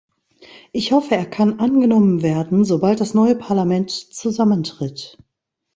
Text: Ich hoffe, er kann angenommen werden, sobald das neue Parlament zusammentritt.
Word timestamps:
Ich 0.71 0.91
hoffe, 0.93 1.13
er 1.13 1.27
kann 1.27 1.59
angenommen 1.59 2.23
werden, 2.23 2.65
sobald 2.65 2.99
das 3.01 3.13
neue 3.13 3.35
Parlament 3.35 3.91
zusammentritt. 3.91 5.15